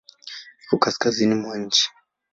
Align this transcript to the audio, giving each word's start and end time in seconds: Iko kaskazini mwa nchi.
Iko 0.63 0.75
kaskazini 0.83 1.35
mwa 1.41 1.53
nchi. 1.63 1.85